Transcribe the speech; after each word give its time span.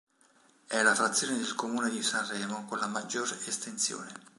È 0.65 0.81
la 0.81 0.95
frazione 0.95 1.37
del 1.37 1.53
Comune 1.53 1.91
di 1.91 2.01
Sanremo 2.01 2.65
con 2.65 2.79
la 2.79 2.87
maggior 2.87 3.29
estensione. 3.45 4.11